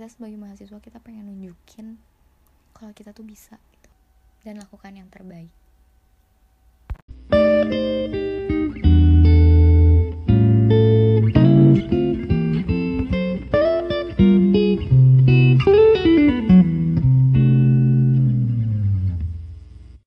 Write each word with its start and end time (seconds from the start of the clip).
kita 0.00 0.16
sebagai 0.16 0.40
mahasiswa 0.40 0.80
kita 0.80 0.96
pengen 1.04 1.28
nunjukin 1.28 2.00
kalau 2.72 2.88
kita 2.96 3.12
tuh 3.12 3.20
bisa 3.20 3.60
gitu. 3.68 3.92
Dan 4.40 4.56
lakukan 4.56 4.96
yang 4.96 5.12
terbaik. 5.12 5.52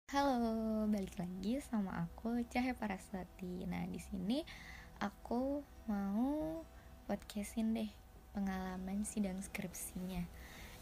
Halo, 0.10 0.90
balik 0.90 1.14
lagi 1.22 1.62
sama 1.62 2.10
aku 2.10 2.42
Cahaya 2.50 2.74
Paraswati. 2.74 3.70
Nah, 3.70 3.86
di 3.86 4.02
sini 4.02 4.42
aku 4.98 5.62
mau 5.86 6.66
podcastin 7.06 7.78
deh 7.78 8.03
pengalaman 8.34 9.06
sidang 9.08 9.40
skripsinya. 9.40 10.26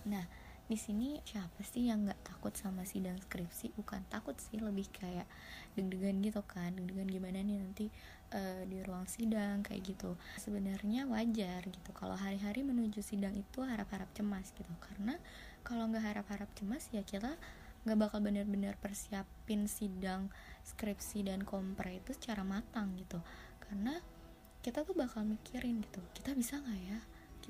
Nah, 0.09 0.25
di 0.71 0.79
sini 0.79 1.19
siapa 1.27 1.61
sih 1.67 1.91
yang 1.91 2.07
nggak 2.07 2.23
takut 2.23 2.55
sama 2.55 2.87
sidang 2.87 3.19
skripsi? 3.19 3.75
Bukan 3.75 4.07
takut 4.07 4.39
sih, 4.39 4.55
lebih 4.57 4.87
kayak 4.89 5.27
deg-degan 5.75 6.23
gitu 6.23 6.41
kan. 6.47 6.71
Deg-degan 6.73 7.11
gimana 7.11 7.43
nih 7.43 7.59
nanti 7.59 7.85
uh, 8.31 8.63
di 8.63 8.79
ruang 8.81 9.03
sidang 9.05 9.67
kayak 9.67 9.83
gitu. 9.83 10.15
Sebenarnya 10.39 11.05
wajar 11.11 11.67
gitu. 11.67 11.91
Kalau 11.91 12.15
hari-hari 12.15 12.63
menuju 12.63 13.03
sidang 13.03 13.35
itu 13.35 13.59
harap-harap 13.67 14.07
cemas 14.15 14.55
gitu. 14.55 14.71
Karena 14.79 15.19
kalau 15.67 15.91
nggak 15.91 16.07
harap-harap 16.07 16.49
cemas 16.57 16.87
ya 16.95 17.03
kita 17.03 17.35
nggak 17.81 17.97
bakal 17.97 18.21
benar-benar 18.21 18.77
persiapin 18.77 19.65
sidang 19.65 20.29
skripsi 20.61 21.25
dan 21.25 21.41
kompre 21.41 21.97
itu 21.97 22.13
secara 22.13 22.45
matang 22.45 22.93
gitu 22.93 23.17
karena 23.57 23.97
kita 24.61 24.85
tuh 24.85 24.93
bakal 24.93 25.25
mikirin 25.25 25.81
gitu 25.81 26.01
kita 26.13 26.37
bisa 26.37 26.61
nggak 26.61 26.81
ya 26.85 26.99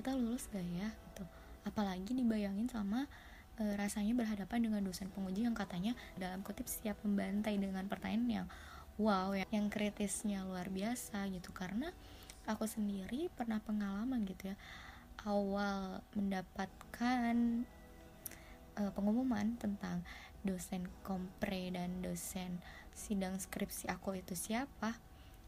kita 0.02 0.18
lulus 0.18 0.50
gak 0.50 0.66
ya 0.66 0.90
gitu. 0.90 1.22
Apalagi 1.62 2.10
dibayangin 2.10 2.66
sama 2.66 3.06
e, 3.54 3.62
rasanya 3.78 4.18
berhadapan 4.18 4.66
dengan 4.66 4.82
dosen 4.82 5.06
penguji 5.14 5.46
yang 5.46 5.54
katanya 5.54 5.94
dalam 6.18 6.42
kutip 6.42 6.66
siap 6.66 6.98
membantai 7.06 7.54
dengan 7.54 7.86
pertanyaan 7.86 8.26
yang 8.42 8.46
wow 8.98 9.30
yang, 9.30 9.46
yang 9.54 9.66
kritisnya 9.70 10.42
luar 10.42 10.66
biasa 10.74 11.30
gitu. 11.30 11.54
Karena 11.54 11.94
aku 12.50 12.66
sendiri 12.66 13.30
pernah 13.30 13.62
pengalaman 13.62 14.26
gitu 14.26 14.50
ya 14.50 14.58
awal 15.22 16.02
mendapatkan 16.18 17.62
uh, 18.74 18.90
pengumuman 18.90 19.54
tentang 19.54 20.02
dosen 20.42 20.90
kompre 21.06 21.70
dan 21.70 22.02
dosen 22.02 22.58
sidang 22.90 23.38
skripsi 23.38 23.86
aku 23.86 24.18
itu 24.18 24.34
siapa 24.34 24.98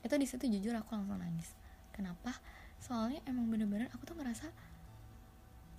itu 0.07 0.15
di 0.15 0.27
situ 0.31 0.47
jujur 0.47 0.79
aku 0.79 0.95
langsung 0.95 1.19
nangis. 1.19 1.51
Kenapa 1.91 2.39
soalnya 2.85 3.25
emang 3.25 3.49
bener-bener 3.49 3.89
aku 3.97 4.05
tuh 4.05 4.17
ngerasa 4.21 4.53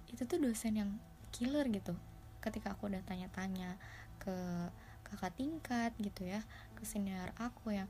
itu 0.09 0.25
tuh 0.25 0.41
dosen 0.41 0.73
yang 0.73 0.89
killer 1.29 1.69
gitu. 1.69 1.93
Ketika 2.41 2.73
aku 2.73 2.89
udah 2.89 3.05
tanya-tanya 3.05 3.77
ke 4.17 4.33
kakak 5.05 5.37
tingkat 5.37 5.93
gitu 6.01 6.25
ya 6.25 6.41
ke 6.73 6.81
senior 6.81 7.29
aku 7.37 7.77
yang 7.77 7.85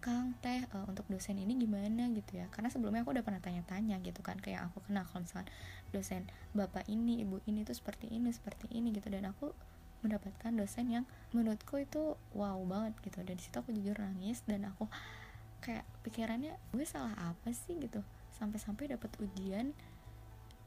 Kang 0.00 0.38
teh 0.38 0.62
uh, 0.70 0.86
untuk 0.86 1.04
dosen 1.08 1.36
ini 1.36 1.56
gimana? 1.56 2.08
gitu 2.14 2.40
ya. 2.40 2.46
Karena 2.48 2.72
sebelumnya 2.72 3.04
aku 3.04 3.12
udah 3.16 3.24
pernah 3.26 3.42
tanya-tanya 3.42 4.00
gitu 4.00 4.24
kan 4.24 4.40
kayak 4.40 4.70
aku 4.70 4.80
kenal 4.88 5.04
kalau 5.08 5.24
misalkan 5.24 5.48
dosen 5.90 6.28
bapak 6.56 6.86
ini 6.88 7.24
ibu 7.26 7.42
ini 7.48 7.66
tuh 7.66 7.74
seperti 7.74 8.08
ini 8.08 8.32
seperti 8.32 8.70
ini 8.72 8.94
gitu. 8.94 9.08
Dan 9.12 9.28
aku 9.28 9.52
mendapatkan 10.04 10.52
dosen 10.54 10.92
yang 10.92 11.04
menurutku 11.34 11.80
itu 11.82 12.14
wow 12.32 12.60
banget 12.64 12.94
gitu. 13.02 13.20
Dan 13.20 13.34
di 13.36 13.42
situ 13.42 13.56
aku 13.58 13.74
jujur 13.74 13.98
nangis 13.98 14.46
dan 14.46 14.68
aku 14.70 14.86
kayak 15.64 15.82
pikirannya 16.06 16.54
gue 16.70 16.86
salah 16.86 17.16
apa 17.18 17.50
sih? 17.50 17.74
gitu 17.74 18.04
sampai-sampai 18.36 18.92
dapat 18.92 19.10
ujian 19.18 19.72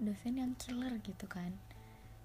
dosen 0.01 0.41
yang 0.41 0.57
killer 0.57 0.97
gitu 1.05 1.29
kan. 1.29 1.53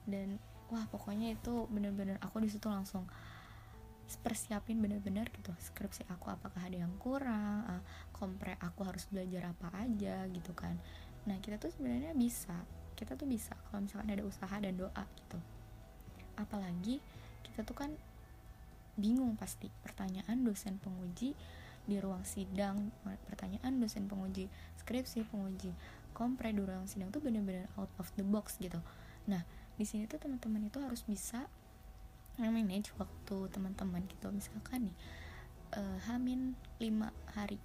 Dan 0.09 0.41
wah 0.73 0.84
pokoknya 0.89 1.37
itu 1.37 1.69
bener-bener 1.69 2.17
aku 2.25 2.41
di 2.41 2.48
situ 2.48 2.67
langsung 2.67 3.05
persiapin 4.20 4.84
bener-bener 4.84 5.27
gitu 5.33 5.50
skripsi 5.56 6.05
aku 6.12 6.28
apakah 6.28 6.60
ada 6.60 6.77
yang 6.84 6.93
kurang 7.00 7.65
uh, 7.65 7.82
kompre 8.12 8.53
aku 8.60 8.84
harus 8.84 9.09
belajar 9.09 9.49
apa 9.50 9.72
aja 9.81 10.28
gitu 10.28 10.53
kan. 10.53 10.77
Nah 11.25 11.41
kita 11.41 11.56
tuh 11.56 11.72
sebenarnya 11.72 12.12
bisa 12.12 12.55
kita 12.94 13.19
tuh 13.19 13.26
bisa 13.26 13.56
kalau 13.69 13.82
misalkan 13.82 14.12
ada 14.12 14.22
usaha 14.22 14.56
dan 14.61 14.76
doa 14.76 15.05
gitu. 15.19 15.38
Apalagi 16.37 17.00
kita 17.43 17.65
tuh 17.65 17.75
kan 17.75 17.91
bingung 18.94 19.34
pasti 19.34 19.66
pertanyaan 19.82 20.47
dosen 20.47 20.78
penguji 20.78 21.34
di 21.84 22.00
ruang 22.00 22.25
sidang 22.25 22.93
pertanyaan 23.28 23.77
dosen 23.77 24.09
penguji 24.09 24.49
skripsi 24.81 25.28
penguji 25.28 25.72
kompre 26.17 26.50
di 26.55 26.62
ruang 26.65 26.89
sidang 26.89 27.12
tuh 27.12 27.21
bener-bener 27.21 27.69
out 27.77 27.91
of 28.00 28.09
the 28.17 28.25
box 28.25 28.56
gitu. 28.62 28.81
Nah 29.28 29.45
di 29.75 29.84
sini 29.84 30.06
tuh 30.06 30.17
teman-teman 30.23 30.71
itu 30.71 30.78
harus 30.81 31.03
bisa 31.05 31.44
manage 32.39 32.94
waktu 32.97 33.37
teman-teman 33.50 34.06
gitu. 34.09 34.31
Misalkan 34.33 34.91
nih 34.91 34.97
uh, 35.77 35.99
hamin 36.11 36.55
lima 36.78 37.11
hari 37.34 37.59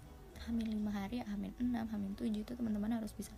hamin 0.47 0.68
lima 0.72 0.91
hari 0.94 1.22
hamin 1.22 1.52
enam 1.62 1.85
hamin 1.91 2.16
tujuh 2.16 2.41
itu 2.41 2.53
teman-teman 2.56 2.96
harus 2.96 3.13
bisa 3.13 3.31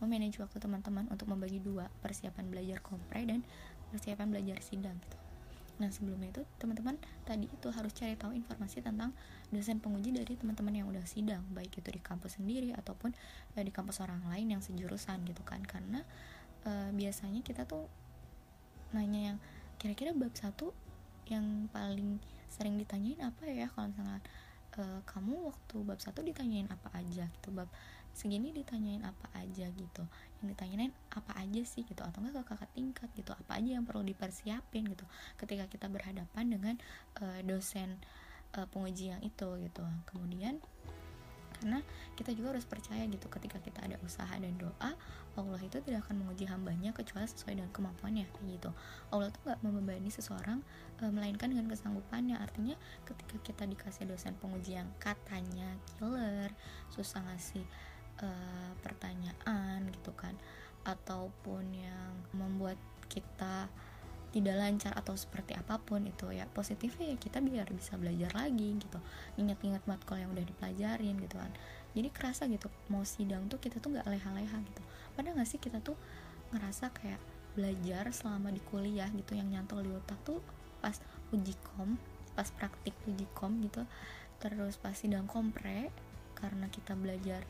memanage 0.00 0.40
waktu 0.40 0.56
teman-teman 0.56 1.06
untuk 1.12 1.28
membagi 1.28 1.60
dua 1.60 1.92
persiapan 2.00 2.48
belajar 2.48 2.80
kompre 2.80 3.20
dan 3.28 3.44
persiapan 3.92 4.32
belajar 4.32 4.58
sidang 4.64 4.96
gitu 5.04 5.19
nah 5.80 5.88
sebelumnya 5.88 6.28
itu 6.28 6.42
teman-teman 6.60 7.00
tadi 7.24 7.48
itu 7.48 7.68
harus 7.72 7.96
cari 7.96 8.12
tahu 8.14 8.36
informasi 8.36 8.84
tentang 8.84 9.16
dosen 9.48 9.80
penguji 9.80 10.12
dari 10.12 10.36
teman-teman 10.36 10.76
yang 10.76 10.86
udah 10.92 11.02
sidang 11.08 11.40
baik 11.56 11.72
itu 11.80 11.88
di 11.88 11.98
kampus 11.98 12.36
sendiri 12.36 12.76
ataupun 12.76 13.16
uh, 13.56 13.64
di 13.64 13.72
kampus 13.72 14.04
orang 14.04 14.20
lain 14.28 14.54
yang 14.54 14.62
sejurusan 14.62 15.24
gitu 15.24 15.40
kan. 15.42 15.64
Karena 15.64 16.04
uh, 16.68 16.92
biasanya 16.92 17.40
kita 17.40 17.64
tuh 17.64 17.88
nanya 18.92 19.34
yang 19.34 19.38
kira-kira 19.80 20.12
bab 20.12 20.36
satu 20.36 20.76
yang 21.26 21.66
paling 21.72 22.20
sering 22.52 22.76
ditanyain 22.76 23.24
apa 23.24 23.48
ya? 23.48 23.70
Kalau 23.72 23.88
misalnya 23.88 24.20
e, 24.76 24.82
kamu 25.06 25.50
waktu 25.50 25.76
bab 25.82 25.98
satu 25.98 26.22
ditanyain 26.22 26.66
apa 26.70 26.90
aja 26.94 27.26
gitu 27.26 27.48
bab 27.54 27.70
segini 28.14 28.50
ditanyain 28.50 29.02
apa 29.06 29.30
aja 29.38 29.70
gitu 29.70 30.02
yang 30.40 30.56
ditanyain 30.56 30.92
apa 31.12 31.32
aja 31.36 31.62
sih? 31.64 31.84
gitu. 31.84 32.00
Atau 32.00 32.24
enggak 32.24 32.44
ke 32.44 32.56
kakak 32.56 32.70
tingkat 32.72 33.08
gitu. 33.16 33.30
Apa 33.32 33.60
aja 33.60 33.76
yang 33.78 33.84
perlu 33.84 34.02
dipersiapin? 34.04 34.88
gitu. 34.88 35.04
Ketika 35.36 35.68
kita 35.68 35.86
berhadapan 35.92 36.44
dengan 36.48 36.74
e, 37.20 37.44
dosen 37.44 38.00
e, 38.56 38.58
penguji 38.68 39.12
yang 39.12 39.22
itu 39.22 39.48
gitu. 39.60 39.84
Kemudian 40.08 40.58
karena 41.60 41.84
kita 42.16 42.32
juga 42.32 42.56
harus 42.56 42.64
percaya 42.64 43.04
gitu 43.04 43.28
ketika 43.28 43.60
kita 43.60 43.84
ada 43.84 44.00
usaha 44.00 44.32
dan 44.32 44.56
doa 44.56 44.96
Allah 45.36 45.60
itu 45.60 45.76
tidak 45.84 46.08
akan 46.08 46.24
menguji 46.24 46.48
hambanya 46.48 46.90
kecuali 46.96 47.28
sesuai 47.28 47.60
dengan 47.60 47.70
kemampuannya 47.70 48.24
gitu. 48.48 48.72
Allah 49.12 49.28
tuh 49.28 49.40
nggak 49.44 49.60
membebani 49.62 50.08
seseorang 50.08 50.64
e, 50.98 51.06
melainkan 51.12 51.52
dengan 51.52 51.68
kesanggupannya. 51.68 52.40
Artinya 52.40 52.74
ketika 53.04 53.36
kita 53.44 53.62
dikasih 53.68 54.08
dosen 54.08 54.34
penguji 54.40 54.80
yang 54.80 54.88
katanya 54.98 55.68
killer 55.94 56.50
susah 56.90 57.22
ngasih 57.28 57.62
e, 58.20 58.30
pertanyaan 58.84 59.84
gitu 59.90 60.12
kan 60.16 60.32
ataupun 60.84 61.64
yang 61.76 62.12
membuat 62.32 62.76
kita 63.10 63.68
tidak 64.30 64.56
lancar 64.62 64.94
atau 64.94 65.18
seperti 65.18 65.58
apa 65.58 65.82
pun 65.82 66.06
itu 66.06 66.30
ya 66.30 66.46
positifnya 66.54 67.10
ya 67.10 67.18
kita 67.18 67.42
biar 67.42 67.66
bisa 67.74 67.98
belajar 67.98 68.30
lagi 68.30 68.78
gitu. 68.78 68.98
Ingat-ingat 69.42 69.82
matkul 69.90 70.22
yang 70.22 70.30
udah 70.30 70.46
dipelajarin 70.46 71.18
gitu 71.18 71.34
kan. 71.34 71.50
Jadi 71.98 72.08
kerasa 72.14 72.46
gitu 72.46 72.70
mau 72.86 73.02
sidang 73.02 73.50
tuh 73.50 73.58
kita 73.58 73.82
tuh 73.82 73.90
nggak 73.90 74.06
leha-leha 74.06 74.58
gitu. 74.62 74.82
Padahal 75.18 75.34
nggak 75.34 75.50
sih 75.50 75.58
kita 75.58 75.82
tuh 75.82 75.98
ngerasa 76.54 76.94
kayak 76.94 77.18
belajar 77.58 78.14
selama 78.14 78.54
di 78.54 78.62
kuliah 78.62 79.10
gitu 79.10 79.34
yang 79.34 79.50
nyantol 79.50 79.82
di 79.82 79.90
otak 79.90 80.18
tuh 80.22 80.38
pas 80.78 80.94
uji 81.34 81.54
kom 81.74 81.98
pas 82.38 82.46
praktik 82.54 82.94
uji 83.10 83.26
kom 83.34 83.58
gitu 83.60 83.82
terus 84.38 84.78
pas 84.78 84.94
sidang 84.94 85.26
kompre 85.26 85.90
karena 86.38 86.70
kita 86.72 86.96
belajar 86.96 87.44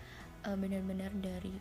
uh, 0.46 0.56
benar-benar 0.56 1.12
dari 1.18 1.54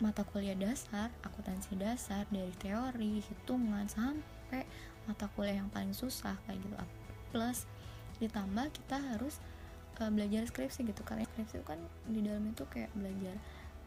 mata 0.00 0.24
kuliah 0.24 0.56
dasar, 0.56 1.12
akuntansi 1.20 1.76
dasar 1.76 2.24
dari 2.32 2.52
teori, 2.56 3.20
hitungan 3.20 3.84
sampai 3.84 4.64
mata 5.04 5.28
kuliah 5.36 5.60
yang 5.60 5.68
paling 5.68 5.92
susah 5.92 6.40
kayak 6.48 6.60
gitu. 6.64 6.76
Plus 7.30 7.68
ditambah 8.20 8.72
kita 8.72 8.96
harus 8.96 9.40
uh, 10.00 10.08
belajar 10.08 10.48
skripsi 10.48 10.88
gitu 10.88 11.04
karena 11.04 11.28
skripsi 11.28 11.60
itu 11.60 11.66
kan 11.68 11.80
di 12.08 12.20
dalamnya 12.24 12.52
tuh 12.56 12.68
kayak 12.72 12.88
belajar 12.96 13.36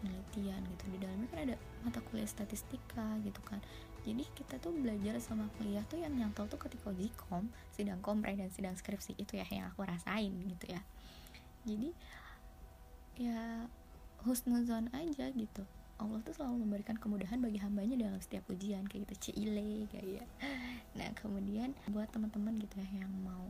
penelitian 0.02 0.62
gitu. 0.78 0.84
Di 0.94 0.98
dalamnya 1.02 1.28
kan 1.34 1.40
ada 1.50 1.56
mata 1.82 2.00
kuliah 2.12 2.30
statistika 2.30 3.18
gitu 3.26 3.42
kan. 3.48 3.58
Jadi 4.04 4.28
kita 4.36 4.60
tuh 4.60 4.76
belajar 4.76 5.16
sama 5.24 5.48
kuliah 5.58 5.82
tuh 5.88 5.98
yang 5.98 6.12
nyantol 6.14 6.46
tuh 6.52 6.60
ketika 6.60 6.92
uji 6.92 7.10
kom 7.16 7.48
sidang 7.72 8.04
kompre 8.04 8.36
dan 8.36 8.52
sidang 8.52 8.76
skripsi. 8.76 9.16
Itu 9.16 9.40
ya 9.40 9.48
yang 9.50 9.72
aku 9.72 9.88
rasain 9.88 10.30
gitu 10.46 10.76
ya. 10.76 10.84
Jadi 11.64 11.96
ya 13.18 13.68
husnuzon 14.24 14.90
aja 14.96 15.30
gitu. 15.36 15.64
Allah 16.02 16.20
tuh 16.26 16.34
selalu 16.36 16.66
memberikan 16.66 16.98
kemudahan 16.98 17.40
bagi 17.40 17.62
hambanya 17.62 17.96
dalam 18.10 18.20
setiap 18.20 18.50
ujian 18.50 18.84
kayak 18.90 19.08
gitu. 19.08 19.32
Cile 19.32 19.88
kayak 19.94 20.28
nah 20.98 21.10
kemudian 21.18 21.74
buat 21.90 22.10
teman-teman 22.10 22.58
gitu 22.62 22.82
ya 22.82 23.06
yang 23.06 23.14
mau 23.26 23.50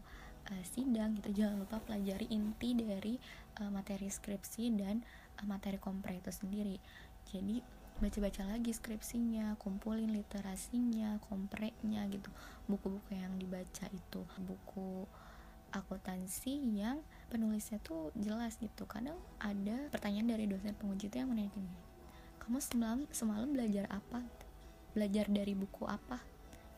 uh, 0.52 0.64
sidang 0.76 1.16
gitu 1.20 1.44
jangan 1.44 1.64
lupa 1.64 1.80
pelajari 1.84 2.28
inti 2.32 2.76
dari 2.76 3.16
uh, 3.60 3.72
materi 3.72 4.08
skripsi 4.12 4.76
dan 4.76 5.04
uh, 5.40 5.46
materi 5.48 5.80
kompre 5.80 6.20
itu 6.20 6.32
sendiri. 6.32 6.78
Jadi 7.32 7.64
baca-baca 8.02 8.44
lagi 8.50 8.76
skripsinya 8.76 9.56
kumpulin 9.62 10.12
literasinya 10.12 11.22
kompreknya 11.30 12.04
gitu. 12.12 12.28
Buku-buku 12.68 13.16
yang 13.16 13.40
dibaca 13.40 13.88
itu. 13.88 14.22
Buku 14.44 15.08
akuntansi 15.74 16.54
yang 16.78 17.02
penulisnya 17.34 17.82
tuh 17.82 18.14
jelas 18.14 18.62
gitu. 18.62 18.86
Kadang 18.86 19.18
ada 19.42 19.90
pertanyaan 19.90 20.30
dari 20.30 20.46
dosen 20.46 20.78
penguji 20.78 21.10
itu 21.10 21.18
yang 21.18 21.34
menanyakan 21.34 21.66
kamu 22.44 22.60
semalam 22.60 23.00
semalam 23.16 23.56
belajar 23.56 23.88
apa? 23.88 24.20
Belajar 24.92 25.32
dari 25.32 25.56
buku 25.56 25.88
apa? 25.88 26.20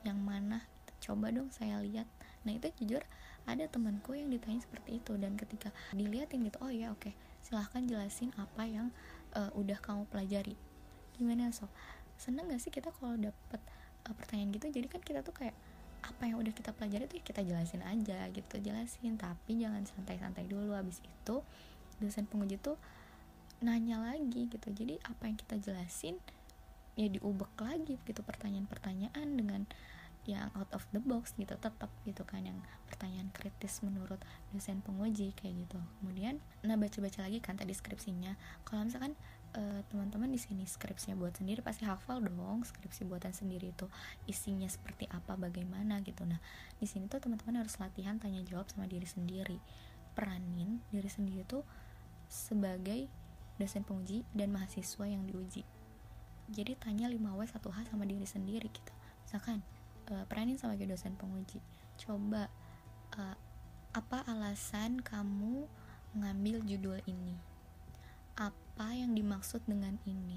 Yang 0.06 0.20
mana? 0.22 0.60
Coba 1.02 1.34
dong 1.34 1.50
saya 1.50 1.82
lihat. 1.82 2.06
Nah 2.46 2.54
itu 2.54 2.70
jujur 2.78 3.02
ada 3.50 3.66
temanku 3.66 4.14
yang 4.14 4.30
ditanya 4.30 4.62
seperti 4.62 5.02
itu 5.02 5.18
dan 5.18 5.34
ketika 5.34 5.74
dilihatin 5.90 6.46
gitu 6.46 6.62
oh 6.62 6.70
ya 6.70 6.94
oke 6.94 7.10
okay, 7.10 7.14
silahkan 7.42 7.82
jelasin 7.86 8.30
apa 8.38 8.62
yang 8.70 8.94
uh, 9.34 9.50
udah 9.58 9.82
kamu 9.82 10.06
pelajari. 10.14 10.54
Gimana 11.18 11.50
sob 11.50 11.74
seneng 12.22 12.46
gak 12.46 12.62
sih 12.62 12.70
kita 12.70 12.94
kalau 13.02 13.18
dapet 13.18 13.62
uh, 14.06 14.14
pertanyaan 14.14 14.54
gitu? 14.54 14.70
Jadi 14.70 14.86
kan 14.86 15.02
kita 15.02 15.26
tuh 15.26 15.34
kayak 15.34 15.58
apa 16.06 16.30
yang 16.30 16.38
udah 16.38 16.54
kita 16.54 16.72
pelajari 16.72 17.10
tuh 17.10 17.18
ya 17.18 17.24
kita 17.26 17.42
jelasin 17.42 17.82
aja 17.82 18.30
gitu 18.30 18.56
jelasin. 18.62 19.18
Tapi 19.18 19.58
jangan 19.58 19.84
santai-santai 19.84 20.46
dulu 20.46 20.78
abis 20.78 21.02
itu 21.02 21.42
dosen 21.98 22.30
penguji 22.30 22.62
tuh 22.62 22.78
nanya 23.66 23.98
lagi 24.00 24.48
gitu. 24.48 24.68
Jadi 24.70 25.02
apa 25.04 25.26
yang 25.26 25.38
kita 25.38 25.58
jelasin 25.58 26.22
ya 26.96 27.12
diubek 27.12 27.52
lagi 27.60 28.00
gitu 28.08 28.22
pertanyaan-pertanyaan 28.24 29.28
dengan 29.36 29.68
yang 30.26 30.50
out 30.58 30.70
of 30.74 30.82
the 30.90 30.98
box 30.98 31.38
gitu 31.38 31.54
tetap 31.54 31.90
gitu 32.02 32.26
kan 32.26 32.42
yang 32.42 32.58
pertanyaan 32.90 33.30
kritis 33.30 33.86
menurut 33.86 34.18
dosen 34.50 34.82
penguji 34.82 35.34
kayak 35.38 35.66
gitu. 35.66 35.78
Kemudian 36.02 36.42
nah 36.66 36.78
baca-baca 36.78 37.26
lagi 37.26 37.38
kan 37.42 37.58
tadi 37.58 37.74
skripsinya. 37.74 38.34
Kalau 38.66 38.86
misalkan 38.86 39.14
uh, 39.56 39.82
teman-teman 39.90 40.30
di 40.30 40.40
sini 40.40 40.68
skripsinya 40.68 41.16
buat 41.16 41.40
sendiri 41.40 41.64
pasti 41.64 41.88
hafal 41.88 42.20
dong 42.22 42.68
skripsi 42.68 43.08
buatan 43.08 43.32
sendiri 43.32 43.72
itu 43.72 43.88
isinya 44.28 44.68
seperti 44.68 45.08
apa 45.10 45.40
bagaimana 45.40 46.04
gitu. 46.04 46.28
Nah 46.28 46.40
di 46.78 46.86
sini 46.86 47.08
tuh 47.08 47.24
teman-teman 47.24 47.64
harus 47.64 47.80
latihan 47.80 48.20
tanya 48.20 48.44
jawab 48.44 48.68
sama 48.70 48.86
diri 48.86 49.08
sendiri. 49.08 49.58
Peranin 50.16 50.84
diri 50.92 51.08
sendiri 51.08 51.44
tuh 51.48 51.64
sebagai 52.28 53.08
dosen 53.56 53.88
penguji 53.88 54.28
dan 54.36 54.52
mahasiswa 54.52 55.06
yang 55.08 55.24
diuji. 55.24 55.64
Jadi 56.52 56.78
tanya 56.78 57.10
5W 57.10 57.42
1H 57.50 57.90
sama 57.90 58.06
diri 58.06 58.28
sendiri 58.28 58.68
gitu. 58.70 58.94
Misalkan 59.26 59.64
uh, 60.12 60.24
peranin 60.28 60.60
sebagai 60.60 60.86
dosen 60.86 61.16
penguji. 61.16 61.64
Coba 61.96 62.52
uh, 63.18 63.38
apa 63.96 64.28
alasan 64.28 65.00
kamu 65.00 65.66
mengambil 66.16 66.60
judul 66.68 67.00
ini 67.08 67.55
apa 68.76 68.92
yang 68.92 69.16
dimaksud 69.16 69.64
dengan 69.64 69.96
ini? 70.04 70.36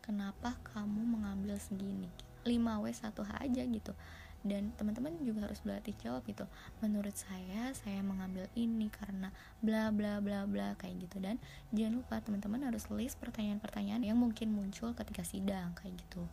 Kenapa 0.00 0.56
kamu 0.72 1.04
mengambil 1.04 1.60
segini? 1.60 2.08
5W 2.48 2.88
1H 2.88 3.44
aja 3.44 3.60
gitu. 3.60 3.92
Dan 4.40 4.72
teman-teman 4.80 5.12
juga 5.20 5.44
harus 5.44 5.60
berlatih 5.60 5.92
jawab 6.00 6.24
gitu. 6.24 6.48
Menurut 6.80 7.12
saya 7.12 7.76
saya 7.76 8.00
mengambil 8.00 8.48
ini 8.56 8.88
karena 8.88 9.28
bla 9.60 9.92
bla 9.92 10.16
bla 10.24 10.48
bla 10.48 10.72
kayak 10.80 10.96
gitu. 11.04 11.20
Dan 11.20 11.36
jangan 11.76 12.00
lupa 12.00 12.24
teman-teman 12.24 12.64
harus 12.72 12.88
list 12.88 13.20
pertanyaan-pertanyaan 13.20 14.00
yang 14.00 14.16
mungkin 14.16 14.56
muncul 14.56 14.96
ketika 14.96 15.20
sidang 15.20 15.76
kayak 15.76 15.92
gitu. 16.08 16.24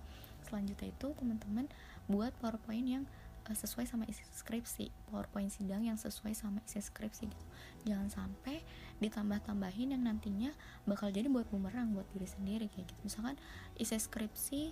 Selanjutnya 0.48 0.88
itu 0.88 1.12
teman-teman 1.20 1.68
buat 2.08 2.32
powerpoint 2.40 2.88
yang 2.88 3.04
uh, 3.52 3.56
sesuai 3.56 3.84
sama 3.84 4.08
isi 4.08 4.24
skripsi 4.32 5.12
powerpoint 5.12 5.52
sidang 5.52 5.84
yang 5.84 6.00
sesuai 6.00 6.32
sama 6.32 6.64
isi 6.64 6.80
skripsi 6.80 7.28
gitu. 7.28 7.46
Jangan 7.84 8.08
sampai 8.08 8.64
ditambah-tambahin 9.04 9.92
yang 9.92 10.08
nantinya 10.08 10.56
bakal 10.88 11.12
jadi 11.12 11.28
buat 11.28 11.52
bumerang 11.52 11.92
buat 11.92 12.08
diri 12.16 12.32
sendiri 12.32 12.72
kayak 12.72 12.88
gitu. 12.88 13.02
Misalkan 13.04 13.36
isi 13.76 14.00
skripsi 14.00 14.72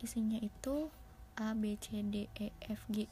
isinya 0.00 0.40
itu 0.40 0.88
A 1.36 1.52
B 1.52 1.76
C 1.76 2.00
D 2.02 2.32
E 2.40 2.50
F 2.72 2.88
G. 2.88 3.06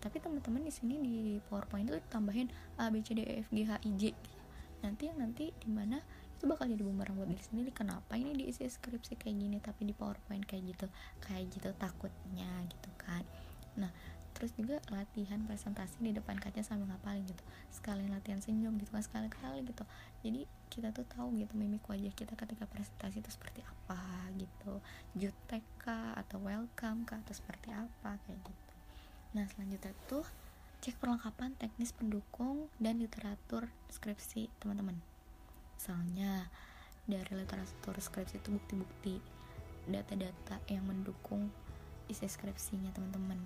Tapi 0.00 0.16
teman-teman 0.16 0.64
di 0.64 0.72
sini 0.72 0.96
di 0.96 1.16
PowerPoint 1.52 1.90
itu 1.90 2.00
tambahin 2.08 2.48
A 2.80 2.88
B 2.88 3.04
C 3.04 3.12
D 3.12 3.26
E 3.26 3.44
F 3.44 3.52
G 3.52 3.66
H 3.68 3.82
I 3.84 3.90
J. 3.98 4.04
Nanti 4.80 5.02
yang 5.12 5.20
nanti 5.20 5.52
di 5.52 5.68
mana 5.68 6.00
itu 6.40 6.48
bakal 6.48 6.72
jadi 6.72 6.80
bumerang 6.80 7.20
buat 7.20 7.28
diri 7.28 7.44
sendiri. 7.44 7.68
Kenapa 7.68 8.16
ini 8.16 8.32
diisi 8.32 8.64
skripsi 8.64 9.20
kayak 9.20 9.36
gini 9.36 9.56
tapi 9.60 9.84
di 9.84 9.92
powerpoint 9.92 10.48
kayak 10.48 10.72
gitu? 10.72 10.86
Kayak 11.20 11.52
gitu 11.52 11.68
takutnya 11.76 12.48
gitu 12.64 12.90
kan. 12.96 13.24
Nah 13.76 13.92
terus 14.34 14.54
juga 14.56 14.80
latihan 14.88 15.42
presentasi 15.44 16.00
di 16.00 16.12
depan 16.16 16.38
kaca 16.38 16.62
sambil 16.62 16.88
ngapalin 16.90 17.26
gitu. 17.26 17.42
Sekali 17.72 18.06
latihan 18.08 18.40
senyum 18.40 18.78
gitu 18.78 18.90
kan 18.94 19.04
sekali-kali 19.04 19.66
gitu. 19.66 19.84
Jadi 20.22 20.46
kita 20.70 20.94
tuh 20.94 21.04
tahu 21.10 21.34
gitu 21.36 21.52
mimik 21.58 21.82
wajah 21.90 22.14
kita 22.14 22.38
ketika 22.38 22.64
presentasi 22.70 23.20
itu 23.20 23.30
seperti 23.30 23.60
apa 23.66 24.00
gitu. 24.38 24.78
Jutek 25.18 25.64
kah 25.82 26.14
atau 26.14 26.38
welcome 26.40 27.02
kah 27.04 27.18
atau 27.20 27.34
seperti 27.34 27.74
apa 27.74 28.16
kayak 28.24 28.40
gitu. 28.40 28.74
Nah 29.34 29.44
selanjutnya 29.50 29.92
tuh 30.06 30.26
cek 30.80 30.96
perlengkapan 30.96 31.52
teknis 31.60 31.92
pendukung 31.92 32.72
dan 32.80 32.96
literatur 33.02 33.68
skripsi 33.92 34.48
teman-teman. 34.64 34.96
Misalnya 35.76 36.48
dari 37.04 37.32
literatur 37.36 38.00
skripsi 38.00 38.40
itu 38.40 38.48
bukti-bukti 38.54 39.20
data-data 39.90 40.62
yang 40.70 40.86
mendukung 40.86 41.50
isi 42.10 42.26
skripsinya 42.26 42.90
teman-teman 42.90 43.38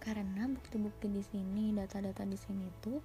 karena 0.00 0.48
bukti-bukti 0.48 1.12
di 1.12 1.22
sini 1.22 1.76
data-data 1.76 2.24
di 2.24 2.38
sini 2.40 2.66
tuh 2.80 2.98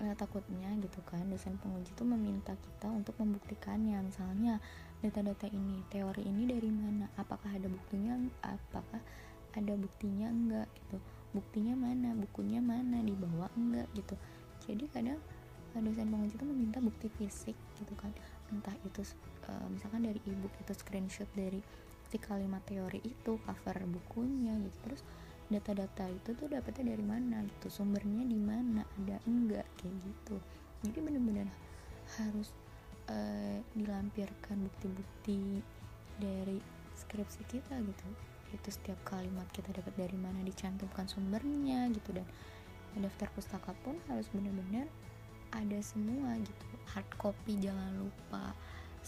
eh, 0.00 0.16
takutnya 0.16 0.72
gitu 0.80 1.04
kan 1.04 1.22
dosen 1.28 1.60
penguji 1.60 1.92
tuh 1.92 2.08
meminta 2.08 2.56
kita 2.56 2.88
untuk 2.88 3.14
membuktikannya 3.20 4.00
misalnya 4.00 4.56
data-data 5.04 5.46
ini 5.52 5.84
teori 5.92 6.24
ini 6.24 6.48
dari 6.48 6.72
mana 6.72 7.12
apakah 7.20 7.52
ada 7.52 7.68
buktinya 7.68 8.16
apakah 8.40 9.00
ada 9.52 9.74
buktinya 9.76 10.32
enggak 10.32 10.68
gitu 10.76 10.98
buktinya 11.30 11.78
mana 11.78 12.10
bukunya 12.18 12.58
mana 12.58 12.98
dibawa 13.06 13.46
enggak 13.54 13.86
gitu. 13.94 14.14
Jadi 14.66 14.84
kadang 14.90 15.20
dosen 15.78 16.10
penguji 16.10 16.34
itu 16.34 16.46
meminta 16.46 16.82
bukti 16.82 17.06
fisik 17.14 17.54
gitu 17.78 17.94
kan 17.94 18.10
entah 18.50 18.74
itu 18.82 19.06
uh, 19.46 19.66
misalkan 19.70 20.02
dari 20.02 20.18
ebook 20.26 20.50
itu 20.58 20.74
screenshot 20.74 21.30
dari 21.38 21.62
si 22.10 22.18
kalimat 22.18 22.58
teori 22.66 22.98
itu 23.06 23.38
cover 23.38 23.78
bukunya 23.86 24.58
gitu 24.66 24.76
terus 24.82 25.06
data-data 25.50 26.06
itu 26.06 26.30
tuh 26.38 26.46
dapetnya 26.46 26.94
dari 26.94 27.02
mana 27.02 27.42
gitu 27.42 27.66
sumbernya 27.82 28.22
di 28.22 28.38
mana 28.38 28.86
ada 28.86 29.18
enggak 29.26 29.66
kayak 29.82 29.94
gitu. 30.06 30.36
Jadi 30.86 30.98
benar-benar 31.02 31.48
harus 32.22 32.54
uh, 33.10 33.58
dilampirkan 33.74 34.56
bukti-bukti 34.62 35.58
dari 36.22 36.62
skripsi 36.94 37.42
kita 37.50 37.74
gitu. 37.82 38.08
Itu 38.54 38.68
setiap 38.70 39.02
kalimat 39.02 39.50
kita 39.50 39.74
dapat 39.74 39.94
dari 39.98 40.14
mana 40.14 40.38
dicantumkan 40.46 41.10
sumbernya 41.10 41.90
gitu 41.90 42.14
dan 42.14 42.26
daftar 42.98 43.30
pustaka 43.34 43.74
pun 43.82 43.98
harus 44.06 44.30
benar-benar 44.30 44.86
ada 45.50 45.78
semua 45.82 46.38
gitu. 46.38 46.66
Hard 46.94 47.10
copy 47.18 47.58
jangan 47.58 48.06
lupa 48.06 48.54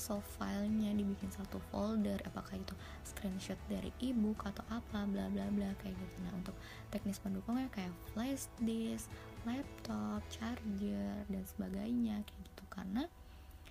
soft 0.02 0.26
filenya 0.34 0.90
dibikin 0.90 1.30
satu 1.30 1.62
folder 1.70 2.18
apakah 2.26 2.58
itu 2.58 2.74
screenshot 3.06 3.54
dari 3.70 3.94
ebook 4.02 4.42
atau 4.42 4.66
apa 4.66 5.06
bla 5.06 5.30
bla 5.30 5.46
bla 5.54 5.70
kayak 5.78 5.94
gitu. 5.94 6.16
Nah 6.26 6.34
untuk 6.34 6.58
teknis 6.90 7.22
pendukungnya 7.22 7.70
kayak 7.70 7.94
flash 8.10 8.50
disk 8.58 9.06
laptop 9.46 10.26
charger 10.26 11.22
dan 11.30 11.42
sebagainya 11.46 12.26
kayak 12.26 12.42
gitu. 12.50 12.62
Karena 12.66 13.06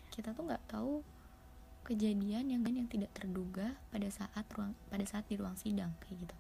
kita 0.07 0.31
tuh 0.31 0.47
nggak 0.47 0.71
tahu 0.71 1.03
kejadian 1.83 2.47
yang 2.47 2.63
yang 2.63 2.87
tidak 2.87 3.11
terduga 3.11 3.75
pada 3.91 4.07
saat 4.07 4.47
ruang 4.55 4.71
pada 4.87 5.03
saat 5.03 5.27
di 5.27 5.35
ruang 5.35 5.59
sidang 5.59 5.91
kayak 5.99 6.23
gitu. 6.23 6.35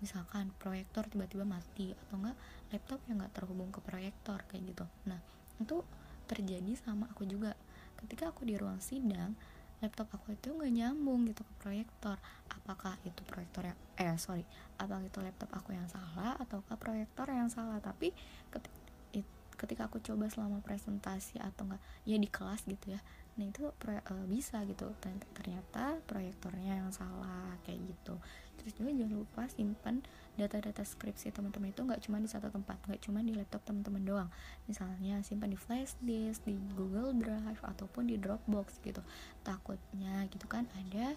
Misalkan 0.00 0.48
proyektor 0.56 1.04
tiba-tiba 1.12 1.44
mati 1.44 1.92
atau 1.92 2.24
enggak 2.24 2.36
laptop 2.72 3.00
yang 3.04 3.20
nggak 3.20 3.36
terhubung 3.36 3.68
ke 3.68 3.84
proyektor 3.84 4.40
kayak 4.48 4.64
gitu. 4.72 4.88
Nah 5.04 5.20
itu 5.60 5.84
terjadi 6.24 6.72
sama 6.80 7.12
aku 7.12 7.28
juga 7.28 7.52
ketika 8.04 8.30
aku 8.30 8.44
di 8.44 8.54
ruang 8.60 8.78
sidang 8.78 9.32
laptop 9.82 10.16
aku 10.16 10.32
itu 10.32 10.48
nggak 10.48 10.72
nyambung 10.72 11.28
gitu 11.28 11.44
ke 11.44 11.52
proyektor. 11.60 12.16
Apakah 12.48 12.96
itu 13.04 13.20
proyektor 13.26 13.68
yang 13.68 13.78
eh 14.00 14.16
sorry 14.16 14.44
apakah 14.80 15.04
itu 15.04 15.20
laptop 15.20 15.50
aku 15.52 15.76
yang 15.76 15.88
salah 15.90 16.38
ataukah 16.40 16.76
proyektor 16.80 17.28
yang 17.28 17.52
salah? 17.52 17.82
Tapi 17.82 18.14
ketika 19.54 19.86
aku 19.86 20.02
coba 20.02 20.26
selama 20.26 20.58
presentasi 20.60 21.38
atau 21.38 21.64
enggak 21.64 21.82
ya 22.02 22.16
di 22.18 22.26
kelas 22.26 22.66
gitu 22.66 22.94
ya 22.94 23.00
nah 23.34 23.50
itu 23.50 23.66
uh, 23.66 24.26
bisa 24.30 24.62
gitu. 24.62 24.94
Ternyata 25.34 25.98
proyektornya 26.06 26.78
yang 26.86 26.94
salah 26.94 27.58
kayak 27.66 27.82
gitu. 27.82 28.14
Terus 28.62 28.72
juga 28.78 28.94
jangan 28.94 29.14
lupa 29.18 29.42
simpan 29.50 30.06
data-data 30.34 30.82
skripsi 30.82 31.30
teman-teman 31.30 31.70
itu 31.70 31.86
nggak 31.86 32.02
cuma 32.02 32.18
di 32.18 32.26
satu 32.26 32.50
tempat 32.50 32.74
nggak 32.90 33.00
cuma 33.06 33.22
di 33.22 33.30
laptop 33.30 33.62
teman-teman 33.62 34.02
doang. 34.02 34.30
Misalnya 34.66 35.22
simpan 35.22 35.54
di 35.54 35.58
flash 35.58 35.94
disk 36.02 36.42
di 36.42 36.58
Google 36.74 37.14
Drive 37.14 37.62
ataupun 37.62 38.10
di 38.10 38.18
Dropbox 38.18 38.82
gitu. 38.82 38.98
Takutnya 39.46 40.26
gitu 40.34 40.50
kan 40.50 40.66
ada 40.74 41.14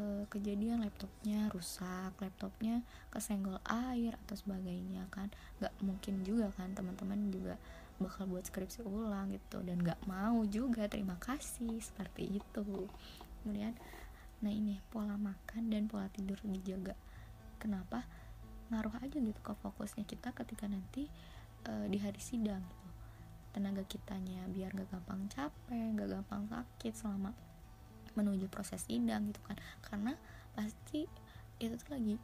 uh, 0.00 0.24
kejadian 0.32 0.80
laptopnya 0.80 1.52
rusak 1.52 2.16
laptopnya 2.16 2.80
kesenggol 3.12 3.60
air 3.68 4.16
atau 4.24 4.36
sebagainya 4.40 5.04
kan. 5.12 5.28
Nggak 5.60 5.74
mungkin 5.84 6.14
juga 6.24 6.48
kan 6.56 6.72
teman-teman 6.72 7.28
juga 7.28 7.60
bakal 8.00 8.28
buat 8.32 8.48
skripsi 8.48 8.80
ulang 8.80 9.36
gitu. 9.36 9.60
Dan 9.60 9.84
nggak 9.84 10.08
mau 10.08 10.40
juga 10.48 10.88
terima 10.88 11.20
kasih 11.20 11.84
seperti 11.84 12.40
itu. 12.40 12.64
Kemudian 13.44 13.76
nah 14.36 14.52
ini 14.52 14.80
pola 14.92 15.16
makan 15.16 15.72
dan 15.72 15.88
pola 15.88 16.12
tidur 16.12 16.36
dijaga 16.44 16.92
kenapa 17.56 18.06
ngaruh 18.70 18.98
aja 18.98 19.18
gitu 19.18 19.40
ke 19.42 19.52
fokusnya 19.62 20.02
kita 20.04 20.34
ketika 20.34 20.66
nanti 20.66 21.06
uh, 21.70 21.86
di 21.86 21.98
hari 22.02 22.18
sidang 22.18 22.62
gitu. 22.62 22.88
Tenaga 23.56 23.82
kitanya 23.88 24.44
biar 24.52 24.74
gak 24.74 24.90
gampang 24.92 25.30
capek 25.32 25.96
gak 25.96 26.10
gampang 26.12 26.44
sakit 26.50 26.92
selama 26.92 27.30
menuju 28.18 28.50
proses 28.50 28.84
sidang 28.84 29.30
gitu 29.30 29.40
kan. 29.46 29.56
Karena 29.84 30.12
pasti 30.56 31.06
itu 31.62 31.74
tuh 31.80 31.90
lagi 31.96 32.16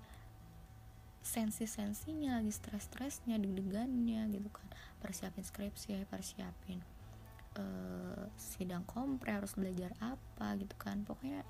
sensi-sensinya 1.23 2.43
lagi 2.43 2.51
stres-stresnya 2.51 3.39
deg-degannya 3.39 4.29
gitu 4.35 4.51
kan. 4.51 4.67
Persiapin 4.99 5.47
skripsi 5.47 6.05
persiapin 6.11 6.83
uh, 7.59 8.27
sidang 8.37 8.85
kompre 8.85 9.33
harus 9.33 9.55
belajar 9.55 9.95
apa 10.03 10.59
gitu 10.59 10.75
kan. 10.77 11.07
Pokoknya 11.07 11.47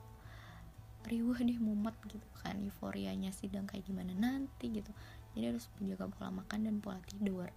riuh 1.06 1.34
deh 1.34 1.58
mumet 1.58 1.94
gitu 2.06 2.24
kan 2.42 2.58
euforianya 2.62 3.34
sidang 3.34 3.66
kayak 3.66 3.86
gimana 3.86 4.14
nanti 4.14 4.70
gitu. 4.70 4.90
Jadi 5.32 5.44
harus 5.54 5.66
menjaga 5.80 6.06
pola 6.12 6.30
makan 6.42 6.58
dan 6.68 6.76
pola 6.78 6.98
tidur. 7.08 7.48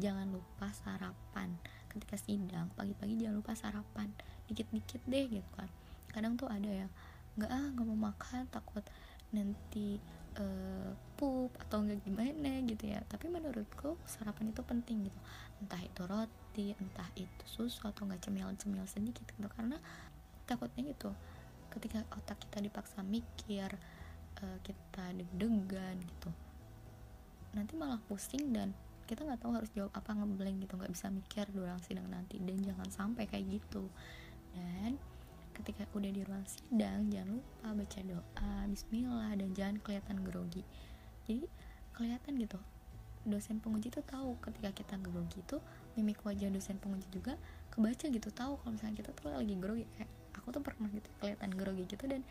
Jangan 0.00 0.28
lupa 0.32 0.72
sarapan. 0.72 1.54
Ketika 1.88 2.16
sidang 2.18 2.72
pagi-pagi 2.74 3.20
jangan 3.20 3.36
lupa 3.40 3.52
sarapan. 3.54 4.08
Dikit-dikit 4.50 5.02
deh 5.06 5.24
gitu 5.30 5.50
kan. 5.54 5.70
Kadang 6.10 6.34
tuh 6.36 6.50
ada 6.50 6.68
yang 6.68 6.90
nggak 7.38 7.50
ah 7.50 7.66
nggak 7.72 7.86
mau 7.88 8.12
makan 8.12 8.44
takut 8.52 8.84
nanti 9.32 9.96
uh, 10.36 10.92
pup 11.16 11.48
atau 11.56 11.80
enggak 11.80 12.02
gimana 12.04 12.60
gitu 12.66 12.90
ya. 12.90 13.00
Tapi 13.06 13.30
menurutku 13.30 13.96
sarapan 14.04 14.50
itu 14.50 14.60
penting 14.66 15.08
gitu. 15.08 15.20
Entah 15.62 15.80
itu 15.80 16.02
roti 16.04 16.76
entah 16.76 17.08
itu 17.14 17.44
susu 17.46 17.86
atau 17.86 18.04
enggak 18.04 18.26
cemil-cemil 18.26 18.84
sedikit 18.90 19.24
gitu. 19.24 19.48
Karena 19.48 19.78
takutnya 20.44 20.82
gitu 20.90 21.14
ketika 21.72 22.04
otak 22.12 22.36
kita 22.44 22.60
dipaksa 22.60 23.00
mikir 23.00 23.72
uh, 24.44 24.58
kita 24.60 25.16
deg-degan 25.16 25.96
gitu 25.96 26.30
nanti 27.52 27.72
malah 27.76 28.00
pusing 28.08 28.52
dan 28.52 28.72
kita 29.12 29.28
nggak 29.28 29.44
tahu 29.44 29.52
harus 29.52 29.70
jawab 29.76 29.92
apa 29.92 30.14
ngeblank 30.16 30.64
gitu 30.64 30.74
nggak 30.78 30.92
bisa 30.92 31.12
mikir 31.12 31.44
di 31.52 31.58
ruang 31.60 31.82
sidang 31.84 32.08
nanti. 32.08 32.40
Dan 32.40 32.64
jangan 32.64 32.88
sampai 32.88 33.28
kayak 33.28 33.60
gitu. 33.60 33.84
Dan 34.56 34.96
ketika 35.52 35.84
udah 35.92 36.08
di 36.08 36.24
ruang 36.24 36.46
sidang 36.48 37.12
jangan 37.12 37.36
lupa 37.36 37.68
baca 37.76 38.00
doa 38.08 38.52
Bismillah 38.72 39.36
dan 39.36 39.48
jangan 39.52 39.76
kelihatan 39.84 40.16
grogi. 40.24 40.64
Jadi 41.28 41.44
kelihatan 41.92 42.32
gitu 42.40 42.58
dosen 43.22 43.62
penguji 43.62 43.86
tuh 43.92 44.02
tahu 44.02 44.34
ketika 44.42 44.74
kita 44.74 44.94
grogi 44.98 45.38
itu 45.38 45.62
mimik 45.94 46.18
wajah 46.26 46.50
dosen 46.50 46.74
penguji 46.82 47.06
juga 47.14 47.38
kebaca 47.70 48.10
gitu 48.10 48.28
tahu 48.34 48.58
kalau 48.58 48.74
misalnya 48.74 48.98
kita 48.98 49.14
tuh 49.14 49.30
lagi 49.30 49.54
grogi 49.62 49.86
kayak 49.94 50.10
aku 50.42 50.50
tuh 50.50 50.62
pernah 50.66 50.90
gitu 50.90 51.08
kelihatan 51.22 51.54
grogi 51.54 51.86
gitu 51.86 52.04
dan 52.10 52.26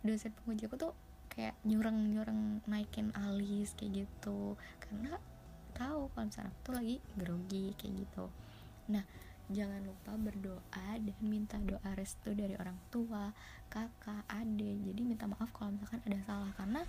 dosen 0.00 0.32
penguji 0.32 0.68
aku 0.68 0.76
tuh 0.80 0.92
kayak 1.34 1.56
nyureng 1.66 2.14
nyureng 2.14 2.62
naikin 2.70 3.10
alis 3.14 3.74
kayak 3.74 4.06
gitu. 4.06 4.54
Karena 4.78 5.18
tahu 5.74 6.06
kalau 6.14 6.26
misalnya 6.30 6.50
aku 6.54 6.60
tuh 6.62 6.74
lagi 6.78 6.96
grogi 7.18 7.66
kayak 7.74 7.94
gitu. 8.06 8.24
Nah 8.94 9.04
jangan 9.50 9.84
lupa 9.84 10.16
berdoa 10.16 10.88
dan 10.96 11.16
minta 11.20 11.60
doa 11.60 11.90
restu 11.98 12.32
dari 12.32 12.54
orang 12.54 12.78
tua 12.88 13.34
kakak 13.68 14.24
adik. 14.30 14.78
Jadi 14.86 15.00
minta 15.02 15.26
maaf 15.26 15.50
kalau 15.50 15.74
misalkan 15.74 16.00
ada 16.06 16.18
salah. 16.24 16.52
Karena 16.54 16.80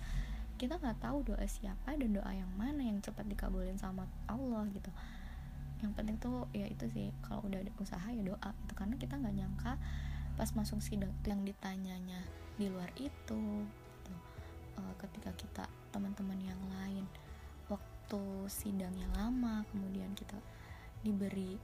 kita 0.56 0.80
nggak 0.80 1.04
tahu 1.04 1.26
doa 1.26 1.44
siapa 1.44 1.98
dan 1.98 2.16
doa 2.16 2.32
yang 2.32 2.48
mana 2.56 2.80
yang 2.80 3.02
cepat 3.04 3.28
dikabulin 3.28 3.76
sama 3.76 4.08
Allah 4.30 4.64
gitu. 4.72 4.88
Yang 5.84 5.92
penting 5.92 6.16
tuh 6.16 6.48
ya 6.56 6.64
itu 6.70 6.86
sih 6.94 7.12
kalau 7.20 7.44
udah 7.44 7.60
ada 7.60 7.72
usaha 7.76 8.08
ya 8.08 8.22
doa 8.24 8.50
itu 8.64 8.72
karena 8.72 8.94
kita 8.96 9.20
nggak 9.20 9.36
nyangka 9.36 9.74
pas 10.36 10.52
masuk 10.52 10.84
sidang 10.84 11.12
yang 11.24 11.40
ditanyanya 11.42 12.20
di 12.60 12.68
luar 12.68 12.92
itu 13.00 13.40
gitu. 13.64 14.12
uh, 14.76 14.94
ketika 15.00 15.32
kita 15.36 15.64
teman-teman 15.90 16.36
yang 16.44 16.60
lain 16.80 17.04
waktu 17.72 18.22
sidangnya 18.52 19.08
lama 19.16 19.64
kemudian 19.72 20.12
kita 20.12 20.36
diberi 21.00 21.56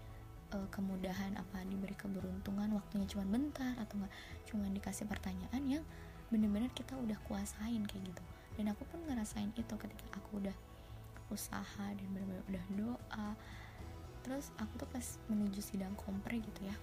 uh, 0.56 0.68
kemudahan 0.72 1.36
apa 1.36 1.64
diberi 1.68 1.92
keberuntungan 1.96 2.72
waktunya 2.76 3.06
cuma 3.08 3.28
bentar 3.28 3.76
atau 3.76 4.00
enggak 4.00 4.12
cuma 4.48 4.64
dikasih 4.72 5.04
pertanyaan 5.04 5.62
yang 5.64 5.84
bener-bener 6.32 6.72
kita 6.72 6.96
udah 6.96 7.16
kuasain 7.28 7.84
kayak 7.84 8.04
gitu 8.08 8.22
dan 8.56 8.72
aku 8.72 8.88
pun 8.88 9.00
ngerasain 9.04 9.52
itu 9.56 9.74
ketika 9.76 10.06
aku 10.16 10.40
udah 10.40 10.56
usaha 11.32 11.86
dan 11.92 12.06
bener-bener 12.12 12.44
udah 12.48 12.64
doa 12.76 13.28
terus 14.22 14.52
aku 14.60 14.80
tuh 14.80 14.88
pas 14.88 15.06
menuju 15.28 15.60
sidang 15.60 15.92
kompre 15.96 16.40
gitu 16.40 16.68
ya 16.68 16.76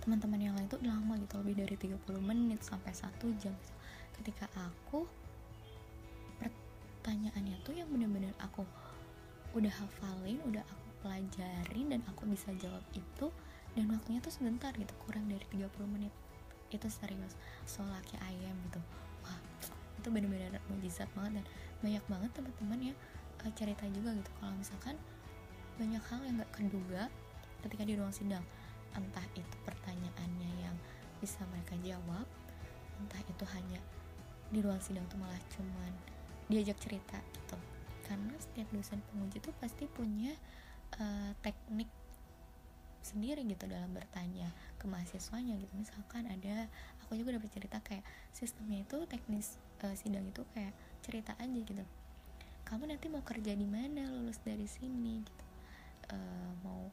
teman-teman 0.00 0.40
yang 0.40 0.54
lain 0.56 0.66
tuh 0.66 0.80
lama 0.80 1.14
gitu 1.20 1.36
lebih 1.44 1.64
dari 1.64 1.76
30 1.76 2.00
menit 2.24 2.60
sampai 2.64 2.92
satu 2.96 3.28
jam. 3.36 3.52
Ketika 4.16 4.48
aku 4.56 5.04
pertanyaannya 6.40 7.56
tuh 7.64 7.72
yang 7.76 7.88
bener-bener 7.88 8.32
aku 8.40 8.64
udah 9.56 9.72
hafalin 9.72 10.38
udah 10.46 10.62
aku 10.64 10.88
pelajarin 11.00 11.86
dan 11.88 12.00
aku 12.06 12.28
bisa 12.28 12.52
jawab 12.60 12.84
itu 12.92 13.32
dan 13.72 13.88
waktunya 13.88 14.20
tuh 14.20 14.32
sebentar 14.32 14.72
gitu 14.76 14.92
kurang 15.04 15.28
dari 15.28 15.44
30 15.52 15.68
menit. 15.88 16.12
Itu 16.72 16.88
serius 16.88 17.36
so 17.68 17.84
laki 17.84 18.16
ayam 18.20 18.56
gitu. 18.68 18.80
Wah 19.24 19.38
itu 20.00 20.08
bener-bener 20.08 20.60
mujizat 20.72 21.08
banget 21.12 21.40
dan 21.40 21.46
banyak 21.80 22.04
banget 22.08 22.30
teman-teman 22.36 22.78
yang 22.92 22.98
uh, 23.44 23.52
cerita 23.52 23.84
juga 23.92 24.16
gitu. 24.16 24.30
Kalau 24.40 24.52
misalkan 24.56 24.96
banyak 25.80 26.02
hal 26.12 26.20
yang 26.28 26.36
gak 26.40 26.52
keduga 26.52 27.02
ketika 27.64 27.82
di 27.88 27.96
ruang 27.96 28.12
sidang 28.12 28.44
entah 28.96 29.26
itu 29.38 29.56
pertanyaannya 29.66 30.50
yang 30.62 30.76
bisa 31.20 31.44
mereka 31.52 31.76
jawab 31.84 32.26
entah 33.00 33.22
itu 33.24 33.44
hanya 33.56 33.80
di 34.50 34.58
ruang 34.60 34.82
sidang 34.82 35.06
tuh 35.06 35.16
malah 35.16 35.38
cuman 35.54 35.92
diajak 36.50 36.76
cerita 36.82 37.18
gitu. 37.32 37.56
Karena 38.04 38.34
setiap 38.42 38.66
dosen 38.74 38.98
penguji 39.06 39.38
tuh 39.38 39.54
pasti 39.62 39.86
punya 39.86 40.34
uh, 40.98 41.30
teknik 41.40 41.86
sendiri 43.00 43.46
gitu 43.48 43.64
dalam 43.70 43.94
bertanya 43.94 44.50
ke 44.76 44.84
mahasiswanya 44.90 45.56
gitu. 45.56 45.72
Misalkan 45.78 46.26
ada 46.26 46.66
aku 47.06 47.16
juga 47.16 47.38
dapat 47.38 47.50
cerita 47.54 47.78
kayak 47.80 48.04
sistemnya 48.34 48.82
itu 48.82 49.06
teknis 49.06 49.56
uh, 49.86 49.94
sidang 49.94 50.26
itu 50.26 50.42
kayak 50.52 50.74
cerita 51.06 51.32
aja 51.38 51.60
gitu. 51.62 51.84
Kamu 52.66 52.86
nanti 52.90 53.06
mau 53.06 53.22
kerja 53.22 53.54
di 53.54 53.66
mana 53.66 54.10
lulus 54.10 54.42
dari 54.42 54.66
sini 54.66 55.22
gitu. 55.22 55.44
Uh, 56.10 56.52
mau 56.66 56.90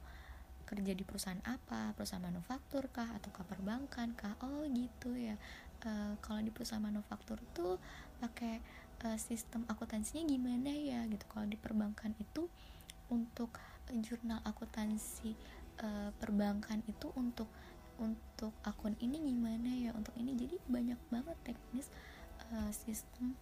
kerja 0.68 0.92
di 0.92 1.08
perusahaan 1.08 1.40
apa 1.48 1.96
perusahaan 1.96 2.22
manufaktur 2.22 2.92
kah 2.92 3.08
atau 3.16 3.32
ke 3.32 3.42
perbankan 3.48 4.12
kah? 4.14 4.36
Oh 4.44 4.68
gitu 4.68 5.16
ya. 5.16 5.40
Uh, 5.88 6.20
kalau 6.20 6.44
di 6.44 6.52
perusahaan 6.52 6.84
manufaktur 6.84 7.40
tuh 7.56 7.80
pakai 8.20 8.60
uh, 9.08 9.16
sistem 9.16 9.64
akuntansinya 9.72 10.28
gimana 10.28 10.70
ya 10.76 11.08
gitu. 11.08 11.24
Kalau 11.32 11.48
di 11.48 11.56
perbankan 11.56 12.12
itu 12.20 12.52
untuk 13.08 13.56
jurnal 14.04 14.44
akuntansi 14.44 15.32
uh, 15.80 16.12
perbankan 16.20 16.84
itu 16.92 17.08
untuk 17.16 17.48
untuk 17.98 18.54
akun 18.62 18.94
ini 19.00 19.18
gimana 19.24 19.72
ya 19.74 19.96
untuk 19.96 20.14
ini. 20.20 20.36
Jadi 20.36 20.60
banyak 20.68 21.00
banget 21.10 21.38
teknis 21.48 21.88
uh, 22.52 22.70
sistem 22.76 23.34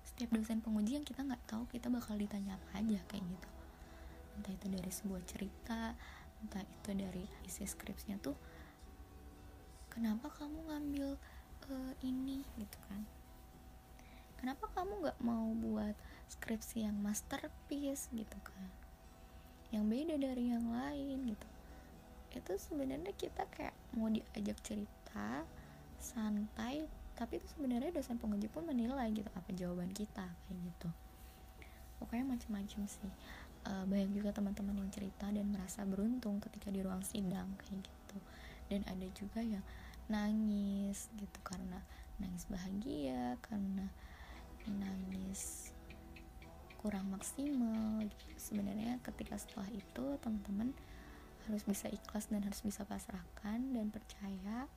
setiap 0.00 0.34
dosen 0.34 0.60
penguji 0.60 0.98
yang 0.98 1.06
kita 1.06 1.22
nggak 1.22 1.44
tahu 1.46 1.64
kita 1.70 1.86
bakal 1.92 2.18
ditanya 2.18 2.56
apa 2.58 2.82
aja 2.82 2.98
kayak 3.06 3.24
gitu. 3.24 3.48
Entah 4.40 4.52
itu 4.56 4.66
dari 4.72 4.90
sebuah 4.90 5.22
cerita 5.28 5.80
entah 6.40 6.64
itu 6.64 6.90
dari 6.96 7.24
isi 7.44 7.64
skripsinya 7.68 8.16
tuh 8.20 8.36
kenapa 9.90 10.32
kamu 10.32 10.70
ngambil 10.70 11.08
uh, 11.68 11.94
ini? 12.00 12.40
gitu 12.56 12.78
kan. 12.88 13.02
Kenapa 14.40 14.72
kamu 14.72 15.04
nggak 15.04 15.20
mau 15.20 15.52
buat 15.52 15.92
skripsi 16.32 16.88
yang 16.88 16.96
masterpiece? 16.96 18.08
gitu 18.14 18.38
kan. 18.40 18.68
Yang 19.70 19.84
beda 19.86 20.14
dari 20.16 20.44
yang 20.48 20.66
lain 20.72 21.18
gitu. 21.36 21.48
Itu 22.32 22.52
sebenarnya 22.56 23.12
kita 23.12 23.44
kayak 23.52 23.74
mau 23.92 24.08
diajak 24.08 24.56
cerita 24.64 25.44
santai 26.00 26.88
tapi 27.12 27.36
itu 27.36 27.52
sebenarnya 27.52 27.92
dosen 27.92 28.16
penguji 28.16 28.48
pun 28.48 28.64
menilai 28.64 29.12
gitu 29.12 29.28
apa 29.36 29.52
jawaban 29.52 29.92
kita 29.92 30.24
kayak 30.24 30.58
gitu. 30.64 30.88
Pokoknya 32.00 32.24
macam-macam 32.32 32.88
sih 32.88 33.12
uh, 33.66 33.84
banyak 33.84 34.14
juga 34.16 34.30
teman-teman 34.32 34.86
yang 34.86 34.90
cerita 34.92 35.26
dan 35.28 35.46
merasa 35.50 35.84
beruntung 35.84 36.40
ketika 36.40 36.72
di 36.72 36.80
ruang 36.80 37.04
sidang 37.04 37.52
kayak 37.60 37.84
gitu 37.84 38.18
dan 38.70 38.80
ada 38.86 39.06
juga 39.12 39.40
yang 39.42 39.64
nangis 40.06 41.10
gitu 41.18 41.38
karena 41.42 41.82
nangis 42.20 42.44
bahagia 42.46 43.38
karena 43.44 43.88
nangis 44.68 45.72
kurang 46.80 47.12
maksimal 47.12 48.00
gitu. 48.04 48.24
sebenarnya 48.40 48.96
ketika 49.04 49.36
setelah 49.36 49.68
itu 49.72 50.04
teman-teman 50.24 50.72
harus 51.48 51.64
bisa 51.64 51.88
ikhlas 51.88 52.28
dan 52.28 52.44
harus 52.44 52.60
bisa 52.64 52.84
pasrahkan 52.84 53.60
dan 53.72 53.92
percaya 53.92 54.68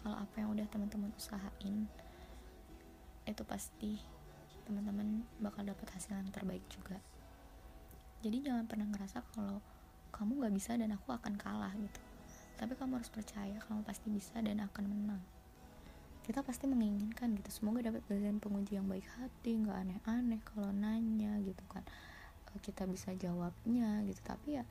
kalau 0.00 0.16
apa 0.16 0.34
yang 0.40 0.54
udah 0.54 0.66
teman-teman 0.70 1.12
usahain 1.18 1.90
itu 3.28 3.42
pasti 3.44 4.00
teman-teman 4.64 5.26
bakal 5.42 5.66
dapat 5.66 5.86
hasil 5.92 6.16
yang 6.16 6.30
terbaik 6.32 6.64
juga 6.70 6.98
jadi 8.20 8.52
jangan 8.52 8.64
pernah 8.68 8.86
ngerasa 8.92 9.24
kalau 9.32 9.64
kamu 10.12 10.44
gak 10.44 10.54
bisa 10.54 10.76
dan 10.76 10.92
aku 10.92 11.16
akan 11.16 11.34
kalah 11.40 11.72
gitu. 11.76 12.00
Tapi 12.60 12.76
kamu 12.76 13.00
harus 13.00 13.08
percaya 13.08 13.56
kamu 13.64 13.80
pasti 13.88 14.12
bisa 14.12 14.36
dan 14.44 14.60
akan 14.60 14.84
menang. 14.84 15.22
Kita 16.20 16.44
pasti 16.44 16.68
menginginkan 16.68 17.32
gitu. 17.40 17.48
Semoga 17.48 17.80
dapat 17.88 18.04
dosen 18.04 18.36
penguji 18.36 18.76
yang 18.76 18.84
baik 18.84 19.08
hati 19.16 19.56
nggak 19.56 19.72
aneh-aneh 19.80 20.40
kalau 20.44 20.68
nanya 20.68 21.40
gitu 21.40 21.64
kan. 21.72 21.80
Eh, 22.52 22.60
kita 22.60 22.84
bisa 22.84 23.16
jawabnya 23.16 24.04
gitu. 24.04 24.20
Tapi 24.20 24.60
ya 24.60 24.68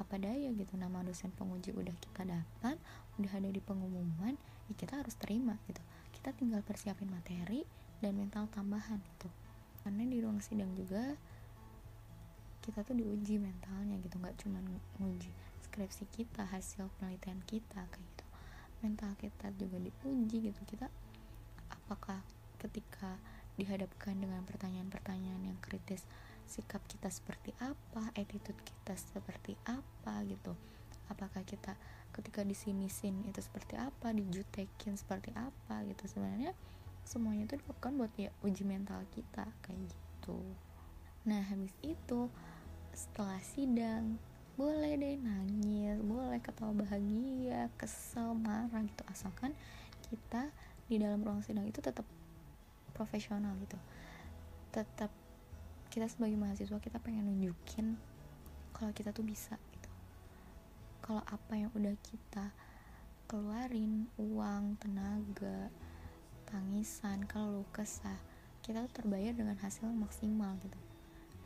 apa 0.00 0.14
daya 0.16 0.48
gitu. 0.56 0.72
Nama 0.80 1.04
dosen 1.04 1.28
penguji 1.36 1.76
udah 1.76 1.92
kita 2.00 2.24
dapat 2.24 2.80
udah 3.20 3.32
ada 3.36 3.50
di 3.52 3.60
pengumuman 3.60 4.32
ya 4.72 4.74
kita 4.74 5.04
harus 5.04 5.12
terima 5.20 5.60
gitu. 5.68 5.84
Kita 6.16 6.32
tinggal 6.32 6.64
persiapin 6.64 7.12
materi 7.12 7.68
dan 8.00 8.16
mental 8.16 8.48
tambahan 8.48 9.04
gitu. 9.04 9.28
Karena 9.84 10.02
di 10.08 10.16
ruang 10.24 10.40
sidang 10.40 10.72
juga 10.72 11.12
kita 12.68 12.84
tuh 12.84 12.92
diuji 13.00 13.40
mentalnya 13.40 13.96
gitu 14.04 14.20
nggak 14.20 14.36
cuma 14.44 14.60
nguji 15.00 15.32
skripsi 15.64 16.04
kita 16.12 16.44
hasil 16.44 16.92
penelitian 17.00 17.40
kita 17.48 17.80
kayak 17.88 18.02
gitu. 18.02 18.24
Mental 18.84 19.16
kita 19.16 19.48
juga 19.56 19.80
diuji 19.80 20.52
gitu. 20.52 20.60
Kita 20.68 20.84
apakah 21.72 22.20
ketika 22.60 23.16
dihadapkan 23.56 24.20
dengan 24.20 24.44
pertanyaan-pertanyaan 24.44 25.48
yang 25.48 25.58
kritis 25.64 26.02
sikap 26.44 26.84
kita 26.90 27.08
seperti 27.08 27.56
apa 27.62 28.10
attitude 28.18 28.58
kita 28.60 28.98
seperti 28.98 29.56
apa 29.64 30.20
gitu? 30.28 30.52
Apakah 31.08 31.46
kita 31.48 31.72
ketika 32.12 32.44
di 32.44 32.58
sini 32.58 32.92
sin 32.92 33.24
itu 33.24 33.40
seperti 33.40 33.80
apa 33.80 34.12
dijutekin 34.12 34.98
seperti 34.98 35.32
apa 35.32 35.86
gitu? 35.88 36.04
Sebenarnya 36.04 36.52
semuanya 37.06 37.48
itu 37.48 37.56
dilakukan 37.56 37.96
buat 37.96 38.12
ya 38.20 38.28
uji 38.44 38.66
mental 38.66 39.00
kita 39.14 39.48
kayak 39.64 39.78
gitu. 39.88 40.42
Nah 41.24 41.40
habis 41.46 41.72
itu 41.80 42.28
setelah 42.98 43.38
sidang 43.54 44.18
boleh 44.58 44.98
deh 44.98 45.14
nangis 45.22 46.02
boleh 46.02 46.42
ketawa 46.42 46.74
bahagia 46.74 47.70
kesel 47.78 48.34
marah 48.34 48.82
gitu. 48.82 49.06
Asalkan 49.06 49.54
kita 50.10 50.50
di 50.90 50.98
dalam 50.98 51.22
ruang 51.22 51.38
sidang 51.46 51.62
itu 51.70 51.78
tetap 51.78 52.02
profesional 52.98 53.54
gitu. 53.62 53.78
Tetap 54.74 55.14
kita 55.94 56.10
sebagai 56.10 56.34
mahasiswa 56.34 56.82
kita 56.82 56.98
pengen 56.98 57.30
nunjukin 57.30 57.94
kalau 58.74 58.90
kita 58.90 59.14
tuh 59.14 59.22
bisa 59.22 59.54
gitu. 59.70 59.90
Kalau 60.98 61.22
apa 61.22 61.54
yang 61.54 61.70
udah 61.78 61.94
kita 62.02 62.50
keluarin 63.30 64.10
uang 64.18 64.74
tenaga 64.82 65.70
tangisan 66.50 67.22
kalau 67.30 67.62
kesah 67.70 68.18
kita 68.66 68.82
tuh 68.90 69.04
terbayar 69.04 69.36
dengan 69.36 69.54
hasil 69.62 69.86
maksimal 69.86 70.56
gitu 70.64 70.87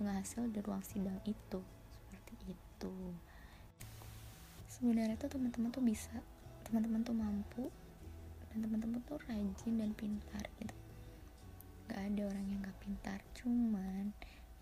hasil 0.00 0.48
di 0.48 0.62
ruang 0.64 0.80
sidang 0.80 1.20
itu. 1.28 1.60
Gitu 2.46 3.12
sebenarnya 4.82 5.14
tuh 5.14 5.30
teman-teman 5.30 5.70
tuh 5.70 5.78
bisa 5.78 6.10
teman-teman 6.66 7.06
tuh 7.06 7.14
mampu 7.14 7.70
dan 8.50 8.66
teman-teman 8.66 8.98
tuh 9.06 9.14
rajin 9.30 9.78
dan 9.78 9.94
pintar 9.94 10.42
gitu. 10.58 10.74
Gak 11.86 12.02
ada 12.02 12.22
orang 12.26 12.46
yang 12.50 12.58
gak 12.66 12.74
pintar 12.82 13.22
cuman 13.38 14.10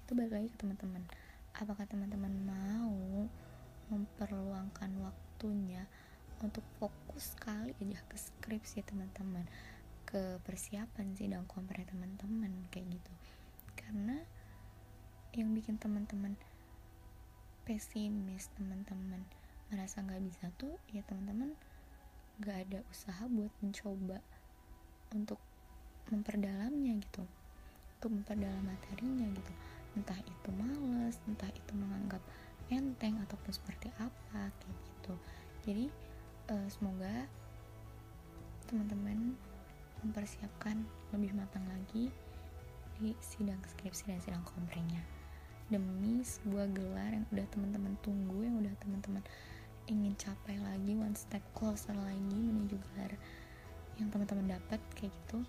itu 0.05 0.11
balik 0.13 0.37
lagi 0.37 0.49
ke 0.53 0.59
teman-teman. 0.61 1.09
Apakah 1.57 1.89
teman-teman 1.89 2.37
mau 2.45 3.25
memperluangkan 3.89 4.93
waktunya 5.01 5.89
untuk 6.45 6.69
fokus 6.77 7.33
sekali 7.33 7.73
aja 7.81 8.05
ke 8.05 8.17
skripsi 8.21 8.85
teman-teman 8.85 9.49
ke 10.05 10.37
persiapan 10.45 11.17
sidang 11.17 11.49
kompre 11.49 11.81
teman-teman 11.89 12.69
kayak 12.69 12.93
gitu 12.93 13.13
yang 15.41 15.57
bikin 15.57 15.81
teman-teman 15.81 16.37
pesimis 17.65 18.53
teman-teman 18.59 19.25
merasa 19.71 20.03
nggak 20.03 20.23
bisa 20.27 20.51
tuh 20.59 20.75
ya 20.91 21.01
teman-teman 21.07 21.55
nggak 22.43 22.57
ada 22.67 22.79
usaha 22.91 23.25
buat 23.31 23.53
mencoba 23.63 24.19
untuk 25.15 25.39
memperdalamnya 26.11 26.99
gitu 26.99 27.23
untuk 28.01 28.11
memperdalam 28.17 28.65
materinya 28.65 29.29
gitu. 29.29 29.53
Entah 29.93 30.17
itu 30.25 30.49
males 30.57 31.21
entah 31.29 31.53
itu 31.53 31.73
menganggap 31.77 32.23
enteng 32.73 33.21
ataupun 33.29 33.53
seperti 33.53 33.93
apa 34.01 34.49
kayak 34.57 34.79
gitu. 34.89 35.15
Jadi 35.69 35.87
uh, 36.49 36.69
semoga 36.73 37.29
teman-teman 38.73 39.37
mempersiapkan 40.01 40.81
lebih 41.13 41.37
matang 41.37 41.67
lagi 41.69 42.09
di 42.97 43.13
sidang 43.21 43.61
skripsi 43.77 44.09
dan 44.09 44.19
sidang 44.25 44.45
komprenya 44.49 45.20
demi 45.71 46.21
sebuah 46.27 46.67
gelar 46.75 47.15
yang 47.15 47.27
udah 47.31 47.47
teman-teman 47.55 47.95
tunggu 48.03 48.43
yang 48.43 48.59
udah 48.59 48.75
teman-teman 48.83 49.23
ingin 49.87 50.15
capai 50.19 50.59
lagi 50.59 50.99
one 50.99 51.15
step 51.15 51.43
closer 51.55 51.95
lagi 51.95 52.39
menuju 52.39 52.75
gelar 52.75 53.15
yang 54.03 54.11
teman-teman 54.11 54.59
dapat 54.59 54.83
kayak 54.99 55.15
gitu. 55.15 55.47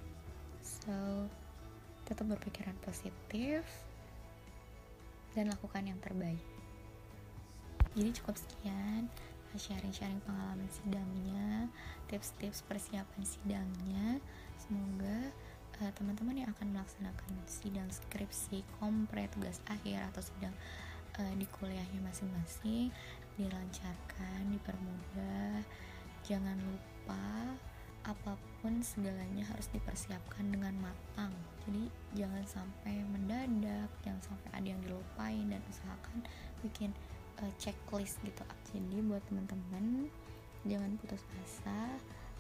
So 0.61 1.25
tetap 2.05 2.29
berpikiran 2.29 2.77
positif 2.85 3.65
dan 5.33 5.49
lakukan 5.49 5.89
yang 5.89 5.99
terbaik. 5.99 6.41
Jadi 7.97 8.09
cukup 8.21 8.37
sekian 8.39 9.11
sharing-sharing 9.51 10.23
pengalaman 10.23 10.69
sidangnya 10.71 11.67
tips-tips 12.07 12.63
persiapan 12.63 13.23
sidangnya. 13.27 14.23
Semoga 14.55 15.27
eh, 15.81 15.93
teman-teman 15.97 16.45
yang 16.45 16.49
akan 16.53 16.77
melaksanakan 16.77 17.33
sidang 17.49 17.89
skripsi 17.89 18.61
kompre 18.77 19.25
tugas 19.33 19.57
akhir 19.65 20.05
atau 20.13 20.21
sidang 20.21 20.55
uh, 21.17 21.33
di 21.35 21.49
kuliahnya 21.49 21.99
masing-masing 22.05 22.93
dilancarkan 23.35 24.39
dipermudah 24.53 25.65
jangan 26.21 26.57
lupa 26.61 27.57
apa 28.01 28.33
pun 28.61 28.81
segalanya 28.81 29.45
harus 29.45 29.69
dipersiapkan 29.69 30.49
dengan 30.49 30.73
matang. 30.81 31.33
Jadi 31.65 31.85
jangan 32.17 32.41
sampai 32.49 33.05
mendadak 33.05 33.89
jangan 34.01 34.21
sampai 34.25 34.49
ada 34.57 34.67
yang 34.73 34.81
dilupain 34.81 35.45
dan 35.49 35.61
usahakan 35.69 36.25
bikin 36.65 36.89
uh, 37.41 37.51
checklist 37.61 38.17
gitu. 38.25 38.41
Jadi 38.73 38.97
buat 39.05 39.21
teman-teman 39.29 40.09
jangan 40.65 40.97
putus 41.01 41.21
asa 41.41 41.97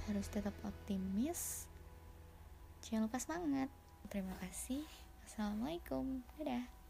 harus 0.09 0.25
tetap 0.29 0.53
optimis 0.65 1.70
jangan 2.81 3.07
lupa 3.07 3.17
semangat. 3.21 3.69
Terima 4.09 4.35
kasih. 4.41 4.83
Assalamualaikum. 5.23 6.25
Dadah 6.35 6.80